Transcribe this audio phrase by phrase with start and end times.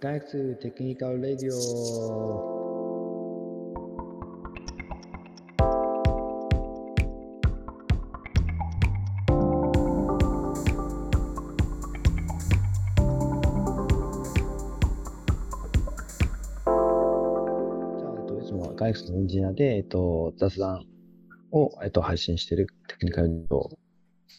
[0.00, 1.58] ガイクテクニカルレディオ。
[17.98, 20.86] じゃあ、えっと、いつもはガイクスのエンジニアで、えっと、雑談
[21.50, 23.78] を、えっと、配信しているテクニカルレディオを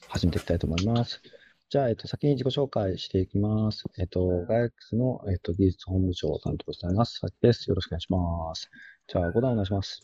[0.07, 1.21] 始めていきたいと思います。
[1.69, 3.83] じゃあ、えっと、先に自己紹介していきます。
[3.99, 7.19] えっと、ガイクスの、えっと、技術本部長担当しております。
[7.19, 7.69] さきです。
[7.69, 8.71] よろしくお願いします。
[9.07, 10.01] じゃあ、5段お願いします。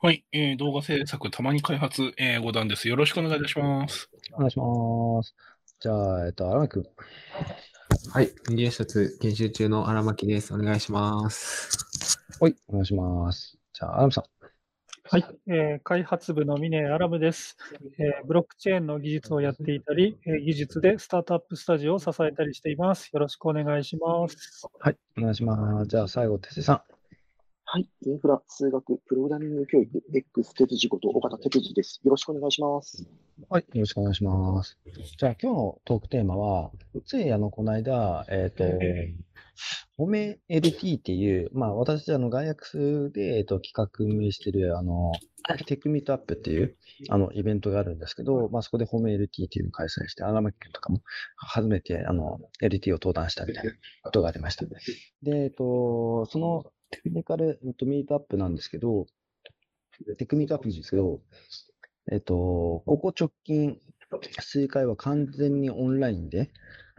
[0.00, 2.88] はい、えー動画制作、たまに開発、えー、5段です。
[2.88, 4.08] よろしくお願いいたします。
[4.32, 5.34] お願いします。
[5.80, 6.84] じゃあ、えっと、荒牧君。
[8.14, 8.30] はい。
[8.48, 10.54] メディア施設研修中の荒牧です。
[10.54, 11.78] お願いします。
[12.40, 13.58] はい、お願いします。
[13.74, 14.31] じゃあ、荒牧さん。
[15.04, 17.56] はい、えー開発部の峰アラムです、
[17.98, 23.10] えーブロックチェーンの技術をやっていたり、えー技術でスタートアップスタジオを支えたりしています。
[23.12, 24.66] よろしくお願いします。
[24.78, 25.88] はい、お願いします。
[25.88, 26.82] じゃあ、最後、てせさん。
[27.64, 27.88] はい。
[28.06, 32.00] インフラ、数学、プログラミング教育、X 哲司こと尾形哲司です。
[32.04, 33.04] よろしくお願いします。
[33.48, 34.78] はい、よろしくお願いします。
[35.18, 36.70] じゃあ、今日のトークテーマは、
[37.06, 38.64] ついあの、この間、えっ、と、
[39.96, 45.12] ホメ LT っていう、まあ、私、あの、外学で、えっ、と、企画運営してる、あの、
[45.66, 46.76] テクミートアップっていう、
[47.10, 51.02] あの、イベントがあるんですけど、まあ、そこでホメ LT っていうのを開催して、荒牧君とかも、
[51.36, 54.64] 初めて、あの、LT を登壇したみたいなことがありました。
[54.66, 54.76] で、
[55.24, 59.06] えっ、と、そのテクニカル、えっと、ミートアップなんですけど、
[60.18, 61.20] テクミートアップなんですけど、
[62.10, 63.78] えっと、ここ直近、
[64.40, 66.50] 数回は完全にオンラインで、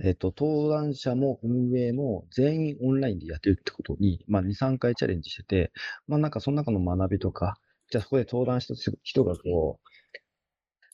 [0.01, 5.71] えっと、登壇者も運営も全員オンラインでやってるってことに、まあ、2、3回チャレンジしてて、
[6.07, 7.57] まあ、なんかその中の学びとか、
[7.91, 9.89] じゃあそこで登壇した人がこう、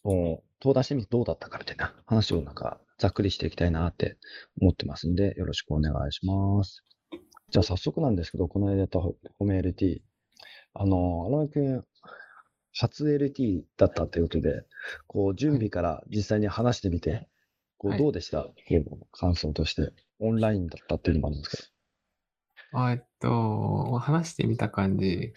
[0.03, 4.17] こう登壇してみてどうだったかみたいな話をなんかざっくりしていきたいなって
[4.61, 6.83] 思ってますんで、よろしくお願いします。
[7.49, 10.01] じゃあ早速なんですけど、この間やったホメ LT、
[10.73, 11.85] あの、荒井くん、
[12.73, 14.63] 初 LT だったということで、
[15.07, 17.27] こう、準備から実際に話してみて、
[17.79, 17.99] こう、はい。
[17.99, 19.91] どうでした、こう感想として。
[20.19, 21.63] オンラインだったっていうのもあるんですけ
[22.73, 22.79] ど。
[22.81, 25.33] あえっと、話してみた感じ、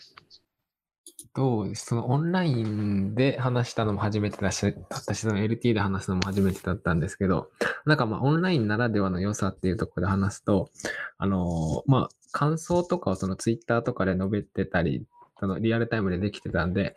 [1.34, 7.48] どうそのオンラインで話したのも初めてだし、私その LT で話すのも初めてだったんですけど、
[7.86, 10.70] なんかまあオンラインならではの良さっていうところで話すと、
[11.16, 15.06] あの、まあ感想とかをその Twitter とかで述べてたり、
[15.38, 16.96] そのリアルタイムでできてたんで、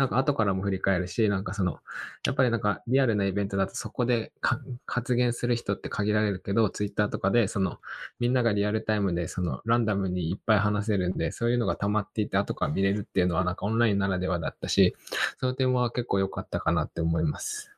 [0.00, 1.80] なんか後からも振り返るし、なんかその、
[2.24, 7.80] やっぱりなんかリアルなイベントだとそこでか発言する人って限られるけど、ツイッターとかでその
[8.18, 14.96] みんながリアルタイムでそのランダムにいっぱい話せるんで、そういうのが溜まっていて後から見れるっていうのはなんかオンラインならではだったし、
[15.38, 17.70] その点は結構良かったかなって思います。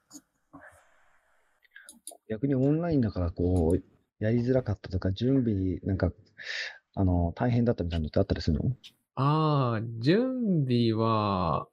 [2.29, 3.83] 逆にオンラインだから、こう、
[4.23, 6.13] やりづらかったとか、準備、なんか、
[6.95, 8.71] あの、大変だったみたいなのってあったりするの？
[9.17, 11.67] ああ、準備は、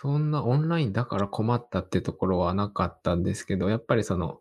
[0.00, 4.40] そんなオンラインだから困ったってところはなかったんですけど、やっぱりその、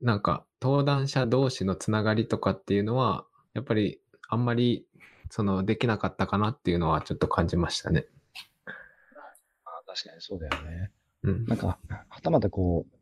[0.00, 4.00] なんか登壇者同士のつながりとかっていうのは、やっぱり
[4.30, 4.86] あんまり
[5.28, 8.06] そのできなかったかなっていうのはちょっと感じましたね。
[9.66, 10.90] あ確かにそうだよね。
[11.24, 11.44] うん。
[11.44, 11.78] なんか、
[12.08, 12.95] はたまたこう、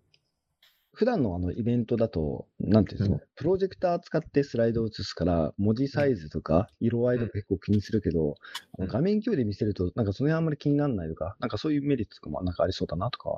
[0.94, 8.34] 普段のあのイベントだと、なんていうの、うんプロジェクター使ってスライドを映すから、文字サイズとか色合いとか結構気にするけど、
[8.78, 13.30] あのうん画面共有で見せると、なんかその辺あんまり気にならないとか、なんかそういうメリットとかもなんかありそうだなとか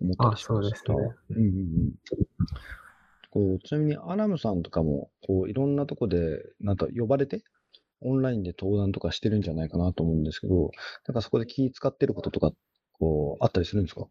[0.00, 0.70] 思ったあ、りしました。
[0.70, 0.96] そうですね。
[1.36, 1.94] うんうんうん。
[3.30, 7.42] こう、ちなみにアラムさんとかも、こう、いろんなとこで、なんか呼ばれて、
[8.00, 10.70] オンラインで登壇とかしてるんじゃないかなと思うんですけど、
[11.08, 12.52] なんかそこで気使ってることとか、
[12.92, 14.08] こう、あったりするんですか？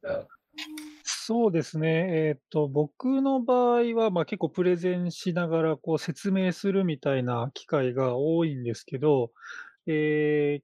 [1.32, 9.32] そうですね、えっと、僕の場合は、まあ、結構プレゼンしながらこう説明するみたいな機会が多いんですけど、
[9.86, 10.64] えー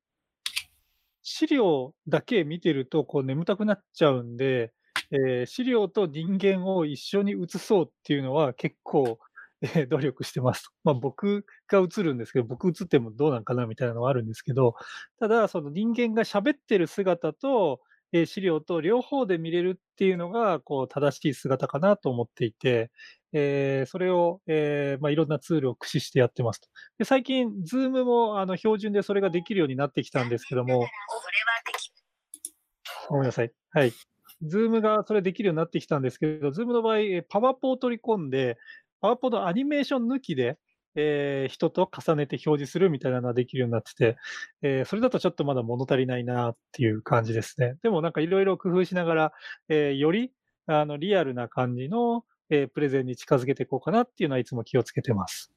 [1.22, 4.74] 資料だけ見てるとこう眠たくなっちゃうんで、
[5.12, 9.20] えー資料と人間を一緒に写そうっていうのは結構、
[9.62, 10.72] えー努力してます。
[10.84, 14.76] まあ、僕が映るんですけど、僕映ってもどうなんかなみたいなのはあるんですけど、
[15.20, 17.82] ただ、その人間が喋ってる姿と、
[18.16, 22.90] えー資料と両方で見れるっていうのが、こう正しい姿かなと思っていて、
[23.34, 26.70] えーそれを、えーまあ、いろんなツールを駆使してやってますと。
[26.98, 30.88] で最近、Zoom もあの標準でそれができるようになってきたんですけども、
[33.10, 33.52] ごめんなさい。
[33.72, 33.92] はい。
[34.44, 38.58] Zoom がそれできるようになってきたんですけど、Zoom の場合、えーパワポを取り込んで、
[39.02, 40.58] パワポのアニメーション抜きで、
[40.96, 44.18] えー人と重ねて表示するみたいなのができるようになってて、
[44.62, 47.76] えーそれだとちょっとまだ物足りないなっていう感じですね。
[47.84, 49.34] でもなんかいろいろ工夫しながら、
[49.70, 50.32] えーより
[50.68, 55.52] あのリアルな感じの、えープレゼンに近づけていこうかなっていうのはいつも気をつけてます。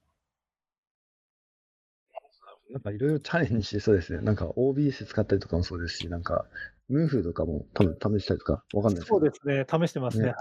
[2.70, 4.20] なんかいろいろチャレンジしてそうですね。
[4.20, 6.44] なんか OBS 使ったりとかもそうですし、なんか、
[6.88, 9.64] ムーフとかも多分試したりとか、わかんないですけそうど、ですね。
[9.66, 10.34] 試してますね。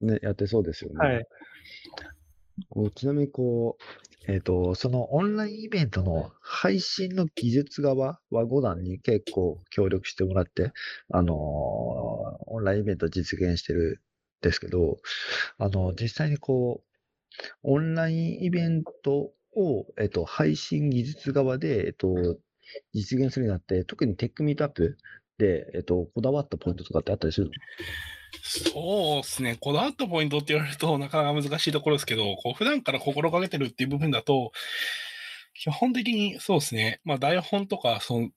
[0.00, 0.96] ねね、やってそうですよね。
[0.98, 1.14] はい。
[1.16, 1.26] はい。
[2.70, 10.72] こうちなみにこう、えっ、と、そのオンラインイベントの配信の技術側は5段に結構協力してもらって、
[11.10, 11.36] あのー
[12.46, 14.02] オンラインイベント実現してる
[14.42, 14.98] んですけど、
[15.56, 16.88] あの、実際にこう、
[17.62, 22.38] オンラインイベントを、えっ、と、配信技術側で、えっ、と、
[22.92, 24.98] 実現するようになって、特にテックミートアップ
[25.38, 27.52] で、えっ、と、こだわったポイントとかってあったりするの？
[28.42, 29.56] そうですね。
[29.60, 34.52] こだわったポイントって言われるとなかなか難しいところですけど、こう普段から心がけてるっていう部分だと、
[35.54, 37.00] 基本的にそうですね。
[37.04, 38.28] まあ台本とか、その、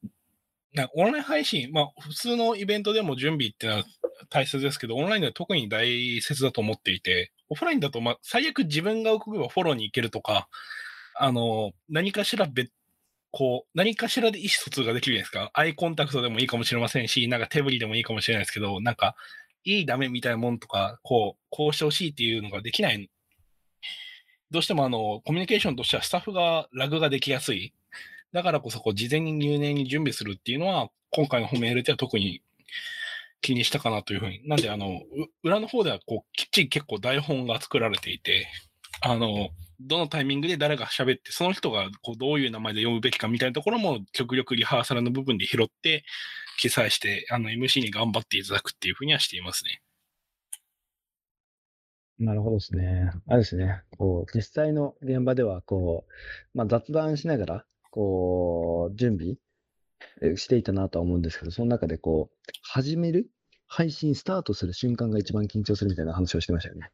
[0.73, 3.83] なオンライン配信、まあ普通のイベントでも準備ってのは
[4.29, 10.47] 大切ですけど、オンラインでは特に大切だと思っていて、オフラインだとまあ最悪自分が動けばフォローに行けるとか、
[11.15, 12.71] あの、何かしら別
[13.31, 15.51] こう、何かしらで意思疎通ができるじゃないですか。
[15.53, 19.15] アイコンタクトでもいいかもしれませんし、なんか手振りでもいいかもしれないですけど、なんか、
[19.63, 23.09] いいダメみたいなもんとか、こう、こうしてほしいっていうのができない。
[24.49, 27.73] どうしてもあの、コミュニケーションとしてはスタッフがラグができやすい。
[28.33, 32.41] だからこそ、こう、事前に入念に準備するっていうのは、今回の褒め LT は特に
[33.41, 34.41] 気にしたかなというふうに。
[34.47, 35.01] なんで、あの、
[35.43, 38.47] 裏の方では、こう、きっちり結構台本が作られていて、
[39.01, 39.49] あの、
[39.87, 46.03] どのタイミングで誰が喋って、その人がこうどういう名前で読むべきかみたいなところも極力リハーサルの部分で拾って
[46.61, 49.81] 記載して、あの MC に頑張っていただくっていうふうにはしていますね。
[52.19, 53.09] なるほどですね。
[53.27, 53.81] あれですね。
[53.97, 59.37] こう、実際の現場では、こう、まあ、雑談しながら、こう、準備
[60.21, 63.31] えしていたなとは思うんですけど、その中でこう、始める
[63.65, 66.91] 配信スタートする瞬間が一番緊張するみたいな話をしてましたよね。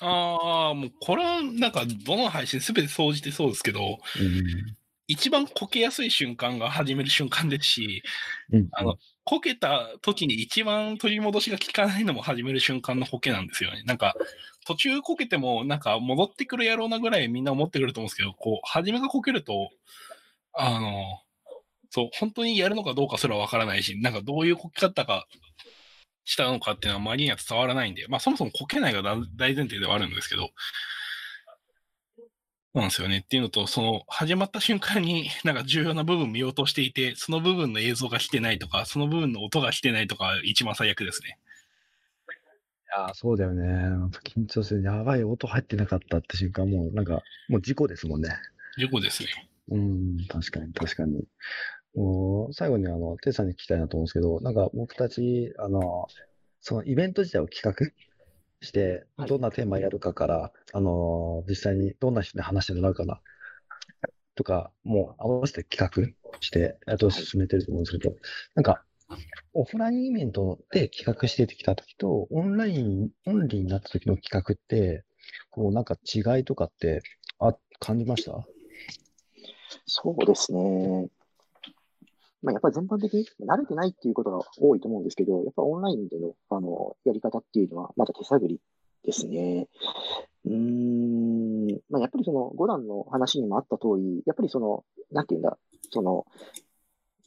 [0.00, 3.98] ああ、もうこれはなんかどの配信すべて総じてそうですけど、
[5.08, 8.02] 一番こけやすい瞬間が始める瞬間ですし、
[8.52, 8.58] うん。
[8.60, 13.82] うんあの、こけた時に一番取り戻しが効かないのも始める瞬間のこけなんですよね。
[13.84, 14.14] なんか、
[14.66, 19.70] 途中こけても、なんか戻ってくるやろうなぐらいみんな思ってくると思うんですけど、こう、初めがこけると、
[20.52, 21.22] あの、
[21.90, 25.26] そう、本当にやるのかどうかすらわからないし、なんかどういうこけ方が
[26.24, 30.50] したのかっていうのは周りには伝わらないんで、まあそもそもこけないが大大前提ではあるんですけど、
[32.76, 33.20] そうなんですよね。
[33.20, 41.38] っていうのと、その、始まった瞬間に、なんか重要な部分見落としていて、その部分の映像が来てないとか、その部分の音が来てないとか、一番最悪ですね。
[42.28, 43.64] いやー、そうだよね。
[44.24, 44.82] 緊張する。
[44.82, 48.28] やばい、音入ってなかったって瞬間、もう、なんか、もう事故ですもんね。
[48.76, 49.28] 事故ですね。
[49.70, 51.24] うん、確かに、確かに。
[51.94, 56.08] もう最後に、あの、テイさんに聞きたいなと思うんですけど、なんか僕たち、あの、
[56.60, 57.90] そのイベント自体を企画
[58.60, 63.20] して、はいどんなテーマやるかから、あの、実際にどんな人に話してもらうかな、
[64.34, 68.14] とか、もう合わせて企画して、あと進めてると思うんですけど、
[68.54, 68.84] なんか、
[69.52, 75.04] オフラインイベントで企画してきたときと、オンライン、オンリーになったときの企画って、
[75.50, 77.02] こう、なんか違いとかって、
[77.38, 78.46] あ、感じました？
[79.86, 81.08] そうですね。
[82.42, 88.60] まあ、やっぱり全般的に慣れてないっていうことが多いと思うんですけど、やっぱオンラインでのあのやり方っていうのはまだ手探り
[89.04, 89.68] ですね。
[90.44, 95.58] うーん、まあ、やっぱりその五段の話にもあった通り、やっぱりその、なんていうんだ、
[95.90, 96.26] その、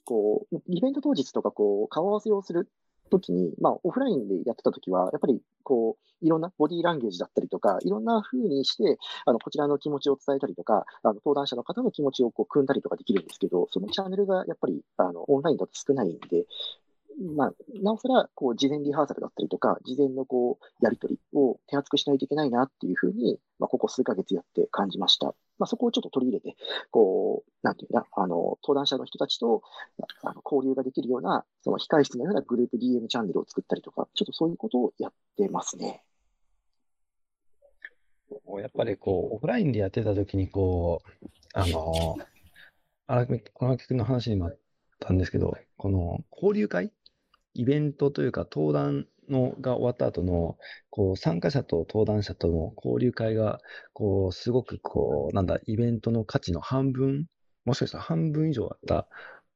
[0.06, 2.70] こう、イベント当日とかこう、顔合わせをする
[3.10, 16.46] 時に、まあ、オフラインでやってた時は、やっぱりこう、いろんなボディーランゲージだったりとか、いろんな風にして、あの、こちらの気持ちを伝えたりとか、あの、登壇者の方の気持ちをこう、組んだりとかできるんですけど、そのチャンネルがやっぱり、あの、オンラインだと少ないんで、
[17.20, 25.36] まあ、なおさら、こう、事前リハーサルだったりとか、事前のこう、やりとりを手厚くしないといけないなっていうふうに、まあ、ここ数ヶ月やって感じました。
[25.58, 26.58] まあ、そこをちょっと取り入れて、
[26.92, 29.62] こう、なんていうんだ、あの、登壇者の人たちと、
[30.24, 36.04] あの交流ができるような、その控室のようなグループ DM チャンネルを作ったりとか、ちょっとそういうことをやってますね。
[38.62, 42.16] やっぱりこう、オフラインでやってた時にこう、あの、
[43.08, 44.58] 荒木荒木君の話にもあっ
[45.00, 46.92] たんですけど、この交流会
[47.54, 50.58] イベントというか登壇のが終わった後の、
[50.90, 53.60] こう、参加者と登壇者との交流会が、
[53.94, 57.28] こう、すごくこう、なんだ、イベントの価値の半分、
[57.66, 59.08] もしかしたら半分以上あった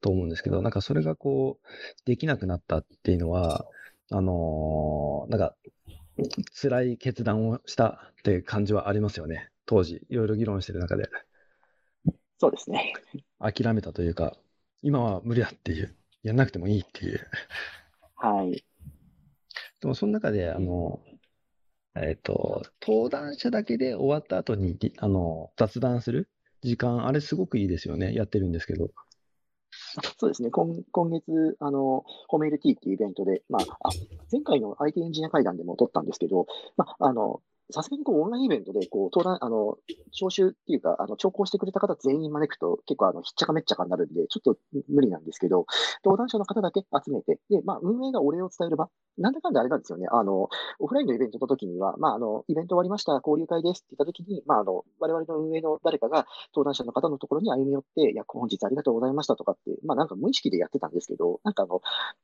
[0.01, 1.67] と思うんですけど、なんかそれがこう、
[2.05, 3.65] できなくなったっていうのは、
[4.11, 5.55] あのーなんか、
[6.61, 9.49] 辛い決断をしたって感じはありますよね。
[9.65, 11.09] 当時、いろいろ議論してる中で、
[12.37, 12.93] そうですね。
[13.39, 14.35] 諦めたというか、
[14.81, 17.21] 今は無理だっていう、やんなくてもいいっていう。
[18.23, 18.63] はい。
[19.81, 21.01] でも、その中で、あの、
[21.93, 26.29] えっ、と、登壇者だけで終わった後に、りあの、雑談する
[26.61, 28.13] 時間、あれすごくいいですよね。
[28.13, 28.91] やってるんですけど。
[30.17, 33.89] そうですね、今今月、あの、ホメール T っていうイベントで、まあ、あ
[34.31, 37.41] 前回の IT エンジニア会談でも撮ったんですけど、まあ、あの、
[37.71, 39.77] さすがにこうオンラインイベントで、こう、登壇、あの、
[40.11, 44.57] 招集っていうか、あの、聴講してくれた方全員招くと、結構、あの、ひっちゃかめっちゃかになるんで、ちょっと
[44.89, 45.65] 無理なんですけど、
[46.03, 61.81] 登壇者の方だけ集めて、で、まあ、運営がお礼を伝える場、なんだかんだあれなんですよね、あの、オフラインのイベントの時には、まあ、あの、イベント終わりました、交流会ですって言った時に、まあ、あの、我々の運営の誰かが、登壇者の方のところに歩み寄って、いや、本日ありがとうございましたとかって、まあ、なんか無意識でやってたんですけど、なんかあの、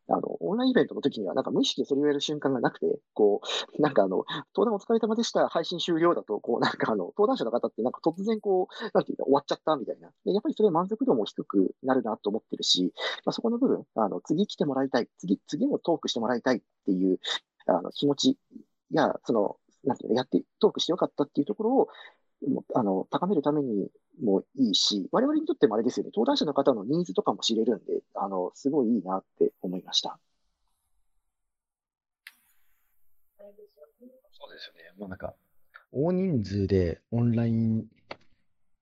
[0.10, 3.42] あの、オンラインイベントの時には、なんか無意識でそれをやる瞬間がなくて、こ
[3.78, 10.10] う、なんかあの、登壇お疲れ様でした、した配信終了だと、こう、なんかあの、登壇者の方ってなんか突然こう、なんていうか終わっちゃったみたいな。
[10.26, 12.94] で、やっぱりそれ満足度も低くなるなと思ってるし、
[13.26, 17.20] まあ、そこの部分、あの、次来てもらいたい、次、次もトークしてもらいたいっていう、
[17.68, 18.38] あの、気持ち
[18.92, 21.90] や、その、なんていうの、やって、トークしてよかったっていうところを、
[22.48, 23.90] もあの、高めるために
[24.22, 30.20] もいいし、我々にとってもあれですよね、登壇者の方のニーズとかも知れるんで、あの、すごいいいなって思いました。
[34.50, 34.92] そうですよね。
[34.98, 35.36] まあなんか、
[35.92, 37.86] 大人数でオンライン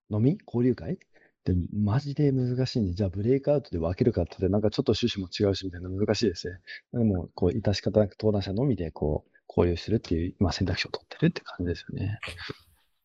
[0.09, 0.93] 飲み交流会？
[0.93, 0.97] っ
[1.43, 6.59] てマジで難しいんで、じゃあブレイクアウトで分けるかってなんかちょっと趣旨も違うしみたいな難しいですね。
[6.93, 12.19] でも、こう、致し方なく登壇者のみで、こう、交流するっていう、まあ選択肢を取ってるって感じですよね。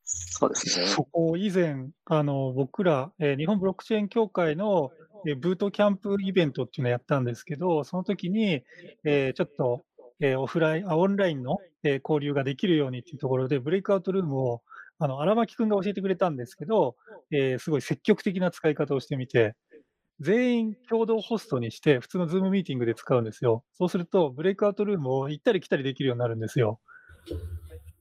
[0.05, 0.87] そうですね。
[0.87, 4.91] そこを以前、あの僕ら、えー日本ブロックチェーン協会の、
[5.27, 8.65] えーブートキャンプイベントっていうのをやったんですけど、その時に、
[9.05, 9.85] えーちょっと、
[10.23, 14.63] えーオフラインあ、オンラインの、えー交流ができるようにっていうところで、ブレイクアウトルームを
[14.99, 16.97] あの荒牧くんが教えてくれたんですけど、
[17.33, 19.57] えーすごい積極的な使い方をしてみて、
[20.21, 23.65] 全員共同ホストにして、普通のズームミーティングで使うんですよ。
[23.73, 26.79] そうすると、ブレイクアウトルームを行ったり来たりできるようになるんですよ。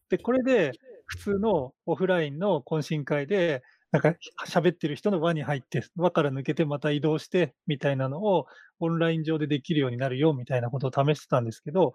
[0.09, 0.73] で、これで、
[1.07, 4.15] 普通のオフラインの懇親会で、なんか
[4.47, 8.47] 喋ってる人の輪に入って、輪から抜けてまた移動してみたいなのを
[8.79, 11.93] オンライン上でできるようになるよみたいなことを試してたんですけど、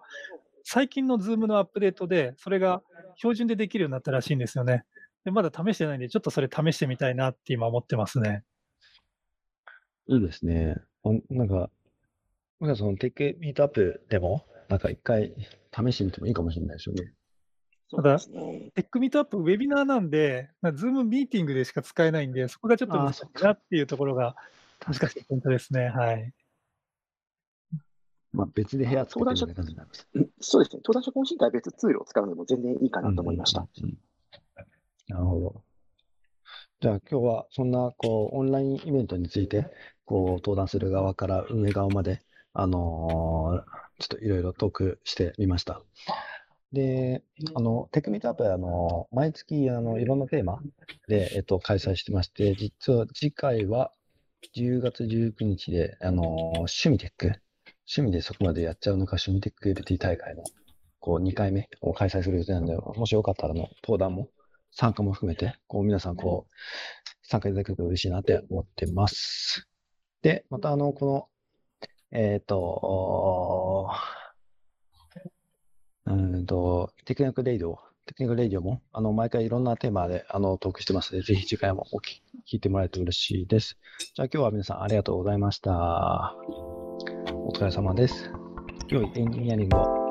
[0.63, 2.83] 最近の Zoom のアップデートで、それが
[3.15, 4.83] 標準でできるようになったらしいんですよね。
[5.25, 8.43] でまだ試してないんで、ちょっとそれ試してみたいなって今思ってますね。
[10.07, 10.75] いいですね。
[11.29, 11.69] なんか、
[12.59, 15.33] なんかそのテックミートアップでも、なんか一回
[15.73, 17.13] 試してみてもいいかもしれないですよね。
[17.89, 18.71] そうですね。
[18.75, 24.35] テックミートアップ、ウェビナーなんで、まあ Zoom ミーティングでしか使えないんで、そこがちょっと難しいなっていうところが、
[24.85, 25.89] 難しいポイントですね。
[25.89, 26.33] はい。
[28.33, 30.07] まあ別で部屋作ってるような感じになります。
[30.13, 30.81] うんそうですね。
[30.85, 33.61] 登壇者懇親会は別ツールを使うのも全然いいかなと思いました。
[33.61, 33.97] うんうんうん
[35.09, 35.63] なるほど。
[36.81, 39.71] じゃあ今日はそんなこうオンラインイベントについて
[40.03, 42.21] こう登壇する側から運営側まで
[42.53, 43.63] あのー
[43.99, 45.81] ちょっといろいろトークしてみました。
[46.77, 47.23] で、
[47.55, 50.59] あの、テクミートアップは、あの、毎月、あの、いろんなテーマ
[51.07, 53.91] で、えっと、開催してまして、実は次回は
[54.55, 57.41] 10月19日で、あの、趣味テック、
[57.87, 60.43] 趣味でそこまでやっちゃうのか、趣味テック LT 大会の、
[60.99, 64.29] こう、2回目を開催する予定なんで、もしよかったら、あの、登壇も、
[64.71, 66.53] 参加も含めて、こう、皆さん、こう、
[67.23, 69.67] 参加いただけると嬉しいなって思ってます。
[70.21, 71.27] で、また、あの、この、
[72.11, 73.89] えっ、と、
[76.07, 82.21] うんと、テクニックレイディオ、テクニックレイディオも、あの、毎回いろんなテーマで、あの、トークしてますので、 ぜひ次回もお聞き
[82.53, 83.77] 聞いてもらえると嬉しいです。
[84.15, 86.35] じゃあ今日は皆さんありがとうございました。
[87.33, 88.31] お疲れ様です。
[88.87, 90.06] 良いエンジニアリングを。